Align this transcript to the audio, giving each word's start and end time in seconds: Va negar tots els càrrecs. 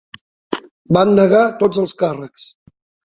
Va 0.97 1.03
negar 1.11 1.43
tots 1.59 1.83
els 1.85 1.93
càrrecs. 2.01 2.49